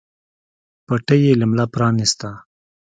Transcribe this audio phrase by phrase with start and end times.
[0.85, 2.29] پټۍ يې له ملا پرانېسته.